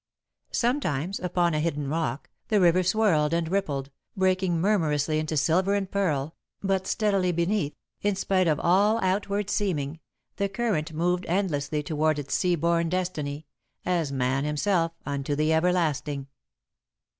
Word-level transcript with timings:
Sometimes, 0.49 1.19
upon 1.19 1.53
a 1.53 1.59
hidden 1.59 1.87
rock, 1.87 2.27
the 2.47 2.59
river 2.59 2.81
swirled 2.81 3.35
and 3.35 3.47
rippled, 3.47 3.91
breaking 4.17 4.59
murmurously 4.59 5.19
into 5.19 5.37
silver 5.37 5.75
and 5.75 5.91
pearl, 5.91 6.35
but 6.63 6.87
steadily 6.87 7.31
beneath, 7.31 7.75
in 8.01 8.15
spite 8.15 8.47
of 8.47 8.59
all 8.59 8.99
outward 9.03 9.47
seeming, 9.51 9.99
the 10.37 10.49
current 10.49 10.91
moved 10.91 11.27
endlessly 11.27 11.83
toward 11.83 12.17
its 12.17 12.33
sea 12.33 12.55
born 12.55 12.89
destiny, 12.89 13.45
as 13.85 14.11
Man 14.11 14.43
himself 14.43 14.91
unto 15.05 15.35
the 15.35 15.53
Everlasting. 15.53 16.25